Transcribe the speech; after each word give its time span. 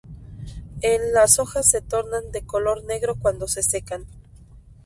El 0.81 1.13
Las 1.13 1.37
hojas 1.37 1.69
se 1.69 1.79
tornan 1.79 2.31
de 2.31 2.41
color 2.43 2.83
negro 2.85 3.17
cuando 3.19 3.47
se 3.47 3.61
secan. 3.61 4.07